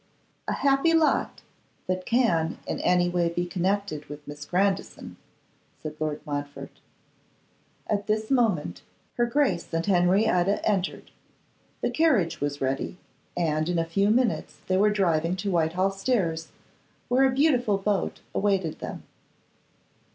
[0.47, 1.43] 'A happy lot
[1.85, 5.15] that can in any way be connected with Miss Grandison,'
[5.77, 6.79] said Lord Montfort.
[7.85, 8.81] At this moment
[9.17, 11.11] her Grace and Henrietta entered;
[11.81, 12.97] the carriage was ready;
[13.37, 16.47] and in a few minutes they were driving to Whitehall Stairs,
[17.07, 19.03] where a beautiful boat awaited them.